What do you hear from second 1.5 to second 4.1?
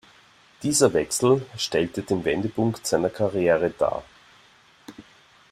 stellte den Wendepunkt seiner Karriere dar.